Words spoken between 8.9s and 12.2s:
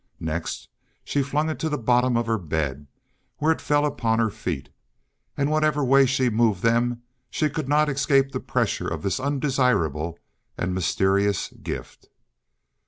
this undesirable and mysterious gift.